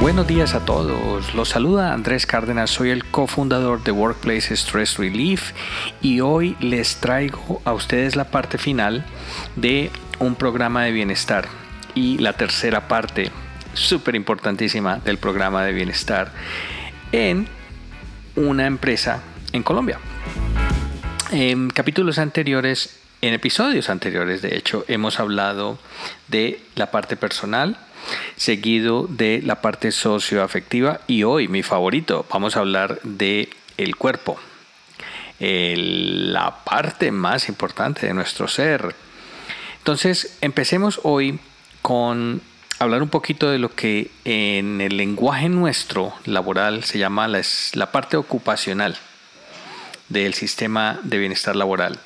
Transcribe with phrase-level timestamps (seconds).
[0.00, 1.34] Buenos días a todos.
[1.34, 5.52] Los saluda Andrés Cárdenas, soy el cofundador de Workplace Stress Relief
[6.00, 9.04] y hoy les traigo a ustedes la parte final
[9.56, 11.48] de un programa de bienestar
[11.94, 13.30] y la tercera parte
[13.74, 16.32] súper importantísima del programa de bienestar
[17.12, 17.46] en
[18.36, 19.22] una empresa
[19.52, 19.98] en Colombia.
[21.30, 25.78] En capítulos anteriores, en episodios anteriores de hecho, hemos hablado
[26.28, 27.76] de la parte personal,
[28.36, 34.38] seguido de la parte socioafectiva y hoy mi favorito, vamos a hablar de el cuerpo,
[35.38, 38.94] la parte más importante de nuestro ser.
[39.78, 41.38] Entonces, empecemos hoy
[41.82, 42.42] con
[42.78, 47.42] hablar un poquito de lo que en el lenguaje nuestro laboral se llama la,
[47.74, 48.96] la parte ocupacional
[50.08, 51.98] del sistema de bienestar laboral.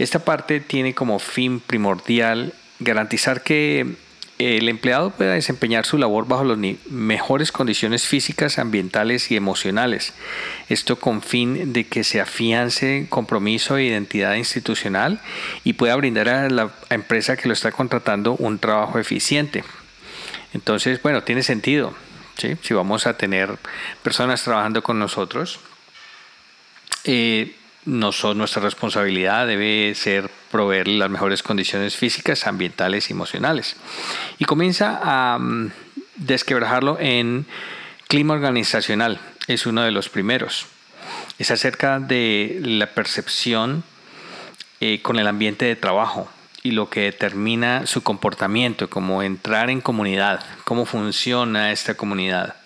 [0.00, 3.96] Esta parte tiene como fin primordial garantizar que
[4.38, 6.56] el empleado pueda desempeñar su labor bajo las
[6.88, 10.14] mejores condiciones físicas, ambientales y emocionales.
[10.70, 15.20] Esto con fin de que se afiance compromiso e identidad institucional
[15.64, 19.64] y pueda brindar a la empresa que lo está contratando un trabajo eficiente.
[20.54, 21.92] Entonces, bueno, tiene sentido.
[22.38, 23.58] Si vamos a tener
[24.02, 25.60] personas trabajando con nosotros,
[27.04, 33.76] eh, no son nuestra responsabilidad, debe ser proveer las mejores condiciones físicas, ambientales y emocionales.
[34.38, 35.70] Y comienza a mm,
[36.16, 37.46] desquebrajarlo en
[38.08, 40.66] clima organizacional, es uno de los primeros.
[41.38, 43.82] Es acerca de la percepción
[44.80, 46.30] eh, con el ambiente de trabajo
[46.62, 52.56] y lo que determina su comportamiento, como entrar en comunidad, cómo funciona esta comunidad.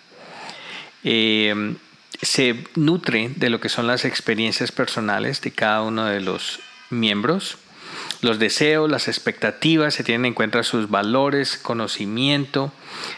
[1.04, 1.76] Eh,
[2.24, 7.58] se nutre de lo que son las experiencias personales de cada uno de los miembros.
[8.20, 12.72] Los deseos, las expectativas, se tienen en cuenta sus valores, conocimiento.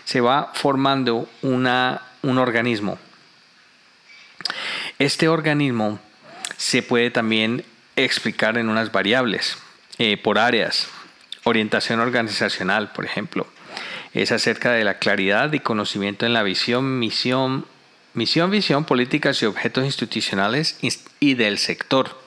[0.05, 2.99] Se va formando una, un organismo.
[4.99, 6.01] Este organismo
[6.57, 7.65] se puede también
[7.97, 9.59] explicar en unas variables,
[9.99, 10.89] eh, por áreas.
[11.45, 13.47] Orientación organizacional, por ejemplo,
[14.15, 17.67] es acerca de la claridad y conocimiento en la visión, misión,
[18.17, 20.79] Misión, visión, políticas y objetos institucionales
[21.21, 22.19] y del sector.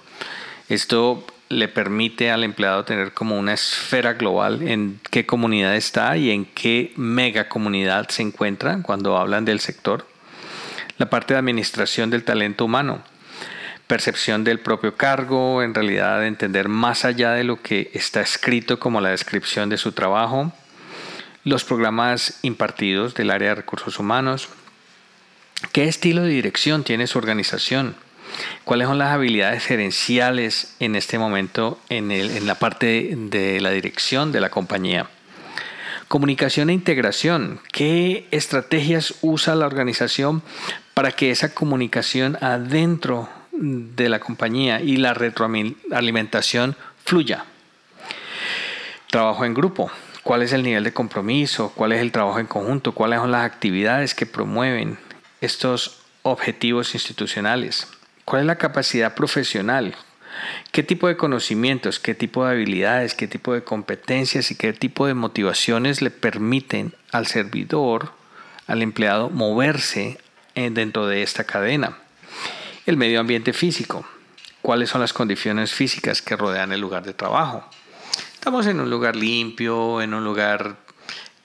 [0.68, 6.30] Esto le permite al empleado tener como una esfera global en qué comunidad está y
[6.30, 10.06] en qué mega comunidad se encuentra cuando hablan del sector.
[11.00, 13.02] La parte de administración del talento humano,
[13.88, 19.02] percepción del propio cargo, en realidad entender más allá de lo que está escrito como
[19.02, 20.54] la descripción de su trabajo,
[21.46, 24.50] los programas impartidos del área de recursos humanos,
[25.74, 27.96] ¿Qué estilo de dirección tiene su organización?
[28.64, 34.40] ¿Cuáles son las habilidades gerenciales en este momento en, la parte de la dirección de
[34.40, 35.10] la compañía?
[36.08, 37.60] Comunicación e integración.
[37.72, 40.42] ¿Qué estrategias usa la organización
[40.94, 47.46] para que esa comunicación adentro de la compañía y la retroalimentación fluya?
[49.12, 49.92] Trabajo en grupo.
[50.24, 51.74] ¿Cuál es el nivel de compromiso?
[51.76, 52.94] ¿Cuál es el trabajo en conjunto?
[52.94, 54.98] ¿Cuáles son las actividades que promueven?
[55.42, 57.88] Estos objetivos institucionales?
[58.26, 59.96] ¿Cuál es la capacidad profesional?
[60.72, 65.08] ¿Qué tipo de conocimientos, qué tipo de habilidades, qué tipo de competencias y qué tipo
[65.08, 68.14] de motivaciones le permiten al servidor,
[68.68, 70.20] al empleado, moverse
[70.54, 71.98] dentro de esta cadena?
[72.86, 74.06] El medio ambiente físico.
[74.62, 77.68] ¿Cuáles son las condiciones físicas que rodean el lugar de trabajo?
[78.34, 80.78] Estamos en un lugar limpio, en un lugar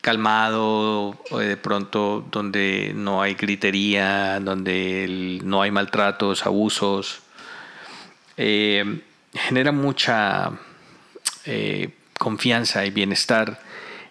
[0.04, 7.22] calmado, de pronto donde no hay gritería, donde no hay maltratos, abusos.
[8.36, 9.00] Eh,
[9.32, 10.50] genera mucha
[11.46, 11.88] eh,
[12.18, 13.58] confianza y bienestar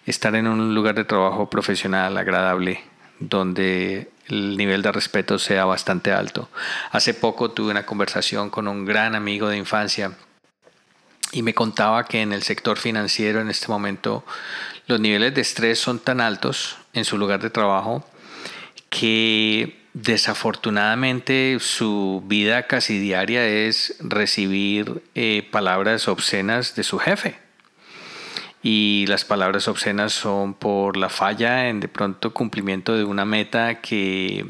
[0.04, 2.80] estar en un lugar de trabajo profesional agradable,
[3.20, 6.48] donde el nivel de respeto sea bastante alto.
[6.90, 10.16] Hace poco tuve una conversación con un gran amigo de infancia
[11.34, 14.24] y me contaba que en el sector financiero en este momento
[14.86, 18.06] los niveles de estrés son tan altos en su lugar de trabajo
[18.88, 27.38] que desafortunadamente su vida casi diaria es recibir eh, palabras obscenas de su jefe.
[28.62, 33.80] Y las palabras obscenas son por la falla en de pronto cumplimiento de una meta
[33.80, 34.46] que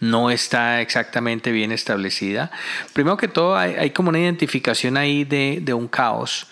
[0.00, 2.50] no está exactamente bien establecida.
[2.92, 6.48] Primero que todo, hay, como una identificación ahí de, de, un caos,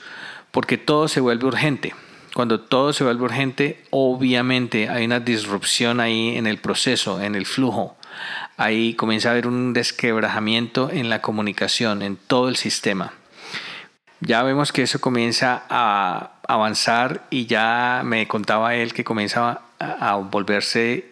[0.51, 1.95] porque todo se vuelve urgente.
[2.35, 7.47] Cuando todo se vuelve urgente, obviamente hay una disrupción ahí en el proceso, en el
[7.47, 7.97] flujo.
[8.57, 13.13] Ahí comienza a haber un desquebrajamiento en la comunicación, en todo el sistema.
[14.21, 20.15] Ya vemos que eso comienza a avanzar y ya me contaba él que comienza a
[20.17, 21.11] volverse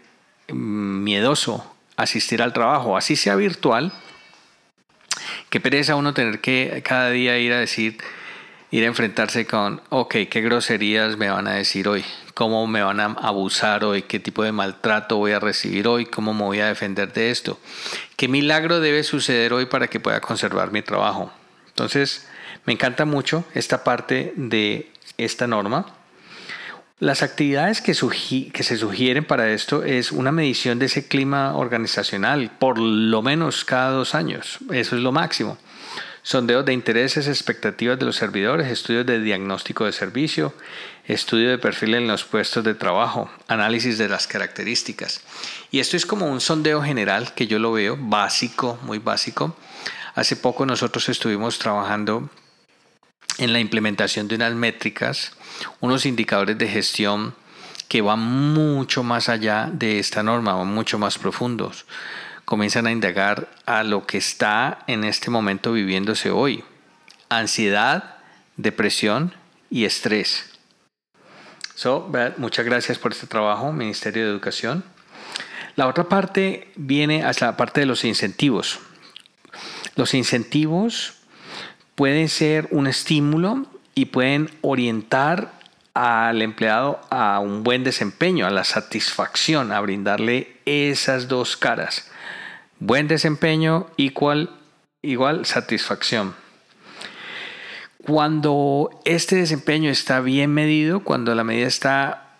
[0.49, 1.72] miedoso
[2.03, 3.93] asistir al trabajo, así sea virtual.
[5.51, 7.99] Qué pereza uno tener que cada día ir a decir,
[8.71, 12.05] ir a enfrentarse con, ok, qué groserías me van a decir hoy,
[12.35, 16.33] cómo me van a abusar hoy, qué tipo de maltrato voy a recibir hoy, cómo
[16.33, 17.61] me voy a defender de esto,
[18.17, 21.31] qué milagro debe suceder hoy para que pueda conservar mi trabajo.
[21.69, 22.27] Entonces,
[22.65, 25.87] me encanta mucho esta parte de esta norma.
[27.03, 32.79] Las actividades que, se sugieren para esto es una medición de ese clima organizacional, por
[32.79, 34.61] lo menos cada dos años.
[34.71, 35.59] Eso es lo máximo.
[36.23, 40.55] Sondeos de intereses, expectativas de los servidores, estudios de diagnóstico de servicio,
[41.05, 45.23] estudio de perfil en los puestos de trabajo, análisis de las características.
[45.73, 49.57] Y esto es como un sondeo general que yo lo veo básico, muy básico.
[50.15, 52.31] Hace poco nosotros estuvimos trabajando
[53.43, 55.33] en la implementación de unas métricas,
[55.81, 57.35] unos indicadores de gestión
[57.89, 61.85] que van mucho más allá de esta norma, van mucho más profundos.
[62.45, 66.63] Comienzan a indagar a lo que está en este momento viviéndose hoy.
[67.31, 68.19] Ansiedad,
[68.57, 69.35] depresión
[69.71, 70.53] y estrés.
[71.75, 74.85] So, muchas gracias por este trabajo, Ministerio de Educación.
[75.75, 78.79] La otra parte viene hacia la parte de los incentivos.
[79.97, 81.22] Los incentivos
[81.95, 85.53] pueden ser un estímulo y pueden orientar
[85.95, 92.11] al empleado a un buen desempeño, a la satisfacción, a brindarle esas dos caras.
[92.79, 94.51] Buen desempeño igual,
[95.03, 96.35] igual satisfacción.
[98.05, 102.37] Cuando este desempeño está bien medido, cuando la medida está,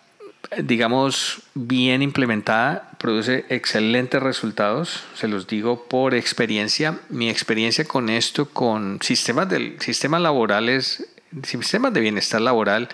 [0.57, 5.03] digamos, bien implementada, produce excelentes resultados.
[5.13, 6.99] Se los digo por experiencia.
[7.09, 11.05] Mi experiencia con esto, con sistemas, del, sistemas laborales,
[11.43, 12.87] sistemas de bienestar laboral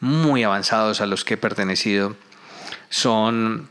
[0.00, 2.16] muy avanzados a los que he pertenecido,
[2.90, 3.70] son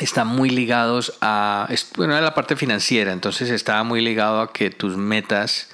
[0.00, 1.66] están muy ligados a,
[1.96, 5.70] bueno, a la parte financiera, entonces está muy ligado a que tus metas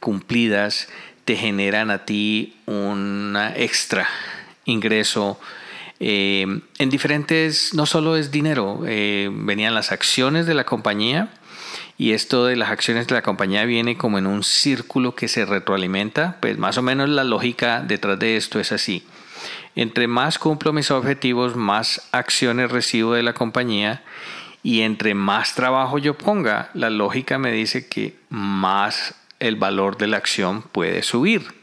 [0.00, 0.88] cumplidas
[1.24, 4.08] te generan a ti un extra
[4.64, 5.38] ingreso
[6.00, 11.30] eh, en diferentes, no solo es dinero, eh, venían las acciones de la compañía
[11.96, 15.44] y esto de las acciones de la compañía viene como en un círculo que se
[15.44, 19.04] retroalimenta, pues más o menos la lógica detrás de esto es así.
[19.74, 24.02] Entre más cumplo mis objetivos, más acciones recibo de la compañía
[24.62, 30.08] y entre más trabajo yo ponga, la lógica me dice que más el valor de
[30.08, 31.57] la acción puede subir.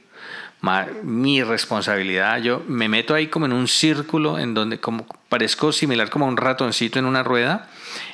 [1.03, 6.09] Mi responsabilidad, yo me meto ahí como en un círculo en donde como parezco similar
[6.09, 7.69] como un ratoncito en una rueda,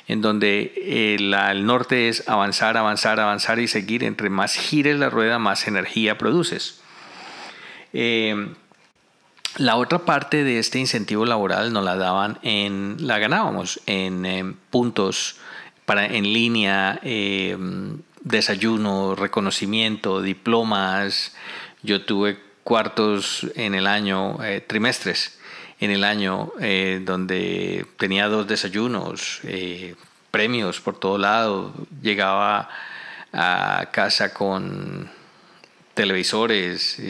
[0.06, 4.04] en donde el, el norte es avanzar, avanzar, avanzar y seguir.
[4.04, 6.80] Entre más gires la rueda, más energía produces.
[7.92, 8.34] Eh,
[9.56, 15.36] la otra parte de este incentivo laboral nos la daban en, la ganábamos en, puntos
[15.84, 17.56] para en línea, eh,
[18.22, 21.34] desayuno, reconocimiento, diplomas.
[21.82, 25.38] Yo tuve cuartos en el año, eh, trimestres
[25.80, 29.94] en el año, eh, donde tenía dos desayunos, eh,
[30.30, 31.74] premios por todo lado.
[32.00, 32.68] Llegaba
[33.32, 35.10] a casa con
[35.94, 37.00] televisores,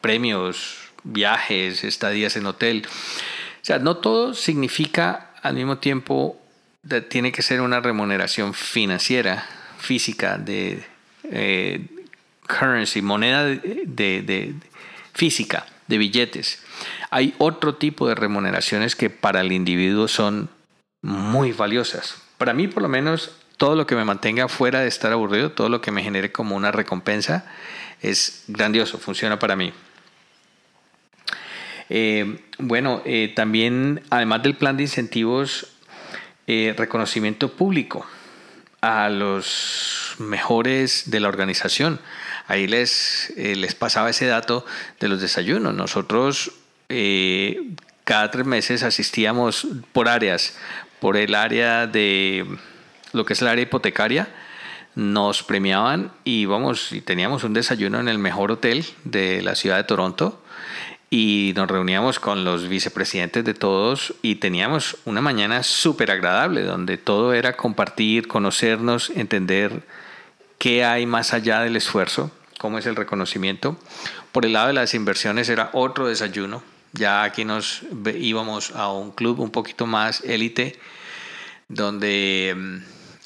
[0.00, 2.86] premios, viajes, estadías en hotel.
[2.86, 6.40] O sea, no todo significa al mismo tiempo,
[7.08, 9.46] tiene que ser una remuneración financiera
[9.78, 10.84] física de
[11.24, 11.86] eh,
[12.50, 14.54] currency, moneda de,
[15.12, 16.62] física, de billetes.
[17.10, 20.48] Hay otro tipo de remuneraciones que para el individuo son
[21.02, 22.16] muy valiosas.
[22.38, 25.68] Para mí, por lo menos, todo lo que me mantenga fuera de estar aburrido, todo
[25.68, 27.44] lo que me genere como una recompensa,
[28.00, 29.72] es grandioso, funciona para mí.
[31.88, 35.66] Eh, bueno, eh, también, además del plan de incentivos,
[36.76, 38.04] reconocimiento público
[38.80, 42.00] a los mejores de la organización.
[42.50, 44.66] Ahí les, eh, les pasaba ese dato
[44.98, 45.72] de los desayunos.
[45.72, 46.50] Nosotros
[46.88, 47.62] eh,
[48.02, 50.58] cada tres meses asistíamos por áreas,
[50.98, 52.44] por el área de
[53.12, 54.28] lo que es el área hipotecaria,
[54.96, 59.76] nos premiaban y vamos, y teníamos un desayuno en el mejor hotel de la ciudad
[59.76, 60.42] de Toronto
[61.08, 66.98] y nos reuníamos con los vicepresidentes de todos y teníamos una mañana súper agradable donde
[66.98, 69.84] todo era compartir, conocernos, entender
[70.58, 73.78] qué hay más allá del esfuerzo, cómo es el reconocimiento.
[74.32, 76.62] Por el lado de las inversiones era otro desayuno.
[76.92, 77.84] Ya aquí nos
[78.18, 80.78] íbamos a un club un poquito más élite
[81.68, 82.76] donde mm,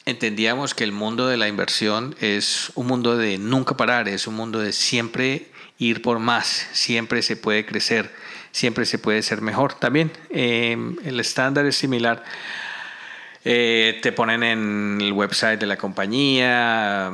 [0.06, 4.36] entendíamos que el mundo de la inversión es un mundo de nunca parar, es un
[4.36, 5.48] mundo de siempre
[5.78, 8.14] ir por más, siempre se puede crecer,
[8.52, 9.74] siempre se puede ser mejor.
[9.74, 12.22] También em, el estándar es similar
[13.46, 17.12] Eh, te ponen en el website de la compañía.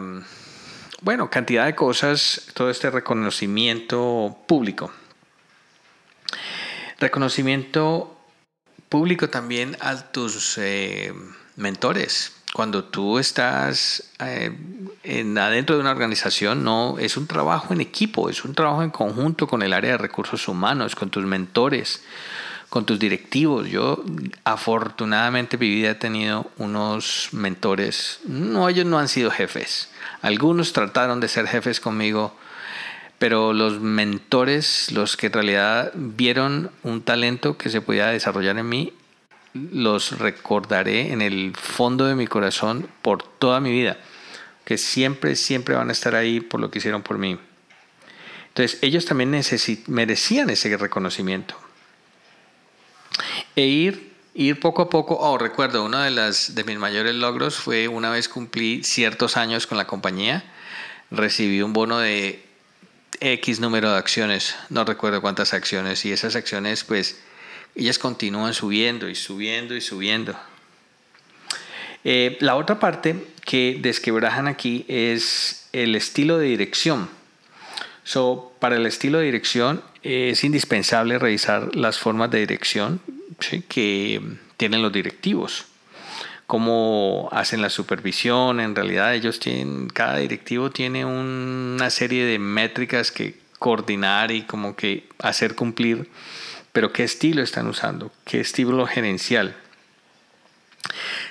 [1.02, 4.92] Bueno, cantidad de cosas, todo este reconocimiento público.
[6.98, 8.20] Reconocimiento
[8.90, 11.14] público también a tus eh,
[11.56, 12.36] mentores.
[12.52, 14.54] Cuando tú estás eh,
[15.02, 18.90] en, adentro de una organización, no es un trabajo en equipo, es un trabajo en
[18.90, 22.02] conjunto con el área de recursos humanos, con tus mentores,
[22.70, 23.68] con tus directivos.
[23.68, 24.02] Yo
[24.44, 29.90] afortunadamente mi vida he tenido unos mentores, no ellos no han sido jefes,
[30.22, 32.34] algunos trataron de ser jefes conmigo,
[33.18, 38.68] pero los mentores, los que en realidad vieron un talento que se podía desarrollar en
[38.68, 38.94] mí,
[39.52, 43.98] los recordaré en el fondo de mi corazón por toda mi vida,
[44.64, 47.36] que siempre, siempre van a estar ahí por lo que hicieron por mí.
[48.48, 49.38] Entonces ellos también
[49.88, 51.56] merecían ese reconocimiento
[53.66, 55.16] ir, ir poco a poco.
[55.18, 59.66] Oh, recuerdo, uno de, las, de mis mayores logros fue una vez cumplí ciertos años
[59.66, 60.44] con la compañía,
[61.10, 62.44] recibí un bono de
[63.20, 67.20] X número de acciones, no recuerdo cuántas acciones, y esas acciones pues
[67.74, 70.38] ellas continúan subiendo y subiendo y subiendo.
[72.04, 77.10] Eh, la otra parte que desquebrajan aquí es el estilo de dirección.
[78.10, 83.00] So, para el estilo de dirección es indispensable revisar las formas de dirección
[83.68, 84.20] que
[84.56, 85.66] tienen los directivos.
[86.48, 88.58] Cómo hacen la supervisión.
[88.58, 94.74] En realidad ellos tienen, cada directivo tiene una serie de métricas que coordinar y como
[94.74, 96.10] que hacer cumplir.
[96.72, 99.54] Pero qué estilo están usando, qué estilo gerencial.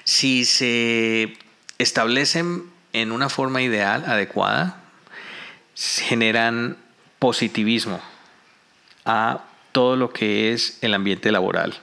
[0.06, 1.34] Si se
[1.78, 4.80] establecen en una forma ideal, adecuada,
[5.80, 6.78] generan
[7.20, 8.02] positivismo
[9.06, 11.78] a todo lo que es el ambiente laboral.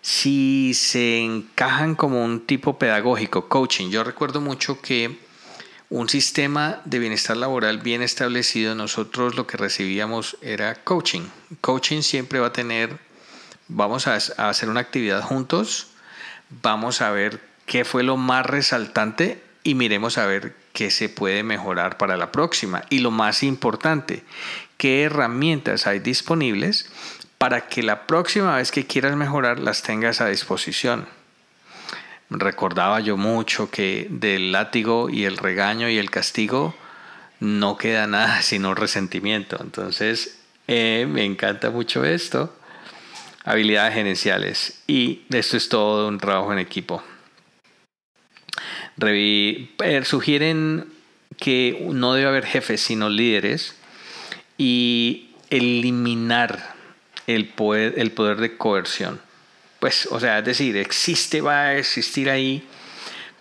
[0.00, 5.18] Si se encajan como un tipo pedagógico, coaching, yo recuerdo mucho que
[5.90, 11.22] un sistema de bienestar laboral bien establecido, nosotros lo que recibíamos era coaching.
[11.60, 12.98] Coaching siempre va a tener,
[13.68, 15.88] vamos a, hacer una actividad juntos,
[16.62, 21.42] vamos a ver qué fue lo más resaltante y miremos a ver qué se puede
[21.42, 22.84] mejorar para la próxima.
[22.90, 24.24] Y lo más importante,
[24.76, 26.90] qué herramientas hay disponibles
[27.38, 31.08] para que la próxima vez que quieras mejorar las tengas a disposición.
[32.28, 36.74] Recordaba yo mucho que del látigo y el regaño y el castigo
[37.40, 39.56] no queda nada sino resentimiento.
[39.58, 42.54] Entonces, eh, me encanta mucho esto.
[43.44, 44.82] Habilidades gerenciales.
[44.86, 47.02] Y esto es todo un trabajo en equipo.
[49.00, 50.86] Eh, sugieren
[51.38, 53.74] que no debe haber jefes, sino líderes
[54.56, 56.74] y eliminar
[57.26, 59.20] el poder, el poder de coerción.
[59.80, 62.66] Pues, o sea, es decir, existe, va a existir ahí,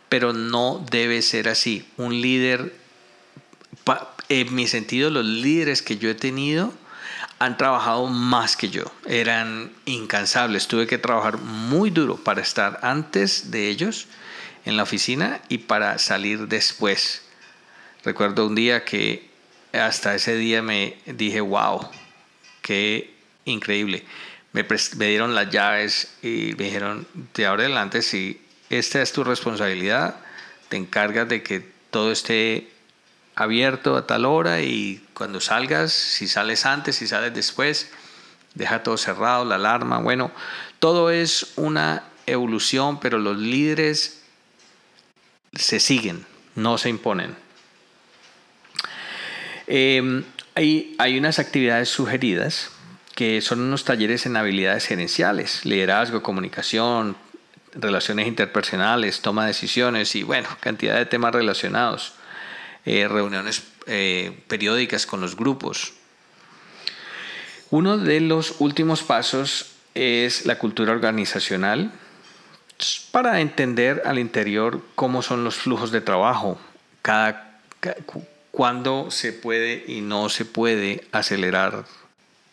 [0.10, 1.86] pero no debe ser así.
[1.98, 2.74] Un líder,
[4.28, 6.74] en mi sentido, los líderes que yo he tenido
[7.40, 10.68] han trabajado más que yo, eran incansables.
[10.68, 14.08] Tuve que trabajar muy duro para estar antes de ellos
[14.66, 17.22] en la oficina y para salir después.
[18.04, 19.30] Recuerdo un día que
[19.74, 21.90] hasta ese día me dije, wow,
[22.62, 23.14] qué
[23.46, 24.04] increíble.
[24.54, 24.64] Me,
[25.08, 30.18] dieron las llaves y me dijeron, de ahora adelante, si esta es tu responsabilidad,
[30.70, 32.70] te encargas de que todo esté
[33.36, 37.92] abierto a tal hora y cuando salgas, si sales antes, si sales después,
[38.54, 40.00] deja todo cerrado, la alarma.
[40.00, 40.32] Bueno,
[40.80, 44.25] todo es una evolución, pero los líderes
[45.56, 47.36] se siguen, no se imponen.
[49.68, 52.72] Em, hay, hay unas actividades sugeridas
[53.16, 57.16] que son unos talleres en habilidades gerenciales, liderazgo, comunicación,
[57.74, 62.14] relaciones interpersonales, toma de decisiones y bueno, cantidad de temas relacionados,
[62.86, 65.94] eh, reuniones eh, periódicas con los grupos.
[67.70, 71.92] Uno de los últimos pasos es la cultura organizacional,
[73.12, 76.60] para entender al interior cómo son los flujos de trabajo,
[77.02, 77.60] cada,
[78.52, 81.86] cuándo se puede y no se puede acelerar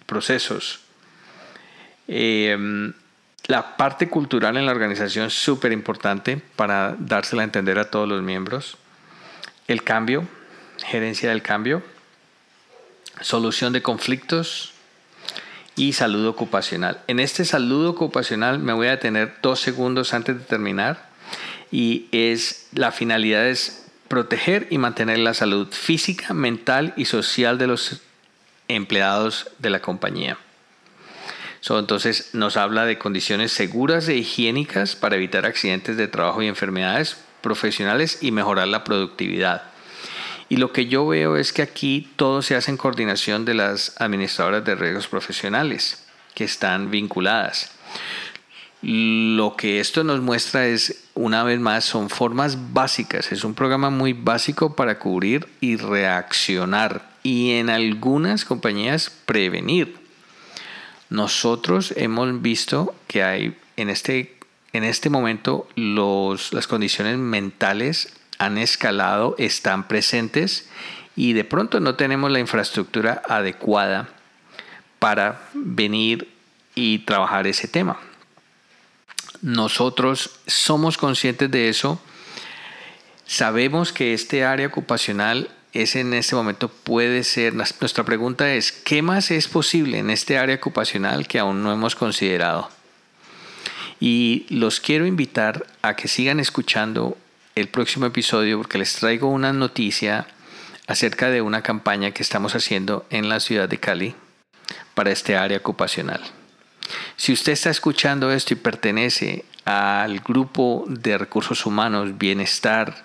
[0.07, 0.81] procesos.
[2.07, 2.93] Em,
[3.47, 8.09] la parte cultural en la organización es súper importante para dársela a entender a todos
[8.09, 8.77] los miembros.
[9.67, 10.29] El cambio,
[10.85, 11.83] gerencia del cambio,
[13.21, 14.72] solución de conflictos,
[15.77, 17.01] y salud ocupacional.
[17.07, 21.09] En este salud ocupacional me voy a detener dos segundos antes de terminar
[21.71, 27.67] y es la finalidad es proteger y mantener la salud física, mental y social de
[27.67, 28.03] los
[28.69, 30.37] empleados de la compañía.
[31.71, 37.17] entonces nos habla de condiciones seguras e higiénicas para evitar accidentes de trabajo y enfermedades
[37.41, 39.72] profesionales y mejorar la productividad.
[40.53, 43.99] Y lo que yo veo es que aquí todo se hace en coordinación de las
[43.99, 46.05] administradoras de riesgos profesionales
[46.35, 47.71] que están vinculadas.
[48.83, 53.33] Lo que esto nos muestra es, una vez más, son formas básicas.
[53.33, 59.97] Es un programa muy básico para cubrir y reaccionar y en algunas compañías prevenir.
[61.09, 64.37] Nosotros hemos visto que hay en este,
[64.75, 68.13] en este momento los, las condiciones mentales
[68.45, 70.69] han escalado, están presentes
[71.15, 74.09] y de pronto no tenemos la infraestructura adecuada
[74.99, 76.29] para venir
[76.75, 77.99] y trabajar ese tema.
[79.43, 82.01] Nosotros somos conscientes de eso.
[83.27, 89.03] Sabemos que este área ocupacional es en este momento puede ser, nuestra pregunta es, ¿qué
[89.03, 92.71] más es posible en este área ocupacional que aún no hemos considerado?
[93.99, 97.17] Y los quiero invitar a que sigan escuchando
[97.55, 100.27] el próximo episodio porque les traigo una noticia
[100.87, 104.15] acerca de una campaña que estamos haciendo en la ciudad de Cali
[104.95, 106.21] para este área ocupacional.
[107.17, 113.05] Si usted está escuchando esto y pertenece al grupo de recursos humanos, bienestar,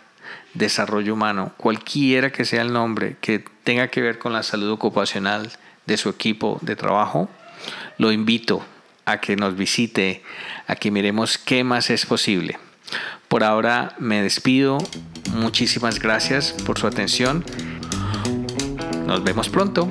[0.53, 5.51] desarrollo humano, cualquiera que sea el nombre que tenga que ver con la salud ocupacional
[5.85, 7.29] de su equipo de trabajo,
[7.97, 8.65] lo invito
[9.05, 10.23] a que nos visite,
[10.67, 12.59] a que miremos qué más es posible.
[13.27, 14.77] Por ahora me despido.
[15.33, 17.43] Muchísimas gracias por su atención.
[19.05, 19.89] Nos vemos pronto.